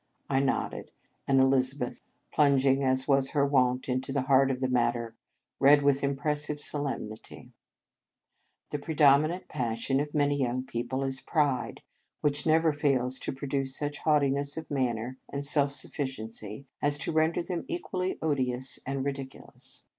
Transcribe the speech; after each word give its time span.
I 0.31 0.39
nodded, 0.39 0.89
and 1.27 1.39
Elizabeth, 1.39 2.01
plunging, 2.33 2.77
89 2.77 2.77
In 2.77 2.81
Our 2.81 2.85
Convent 2.87 2.97
Days 2.97 3.01
as 3.03 3.07
was 3.07 3.29
her 3.33 3.45
wont, 3.45 3.87
into 3.87 4.11
the 4.11 4.21
heart 4.23 4.49
of 4.49 4.59
the 4.59 4.67
matter, 4.67 5.15
read 5.59 5.83
with 5.83 6.03
impressive 6.03 6.59
solem 6.59 7.07
nity:" 7.07 7.51
The 8.71 8.79
predominant 8.79 9.47
passion 9.47 9.99
of 9.99 10.15
many 10.15 10.35
young 10.39 10.65
people 10.65 11.03
is 11.03 11.21
pride, 11.21 11.83
which 12.21 12.47
never 12.47 12.73
fails 12.73 13.19
to 13.19 13.31
produce 13.31 13.77
such 13.77 13.99
haughtiness 13.99 14.57
of 14.57 14.71
manner 14.71 15.19
and 15.29 15.45
self 15.45 15.71
sufficiency 15.71 16.65
as 16.81 16.97
to 16.97 17.11
ren 17.11 17.33
der 17.33 17.43
them 17.43 17.65
equally 17.67 18.17
odious 18.23 18.79
and 18.87 19.05
ridicu 19.05 19.53
lous. 19.53 19.85